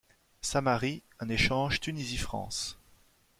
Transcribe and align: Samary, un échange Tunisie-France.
Samary, 0.41 1.03
un 1.19 1.29
échange 1.29 1.79
Tunisie-France. 1.79 2.79